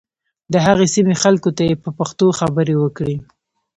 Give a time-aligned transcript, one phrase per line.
[0.53, 3.17] د هغې سیمې خلکو ته یې په پښتو خبرې وکړې.